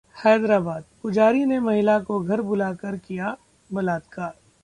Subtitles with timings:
[0.15, 3.35] हैदराबादः पुजारी ने महिला को घर बुलाकर किया
[3.69, 4.33] बलात्कार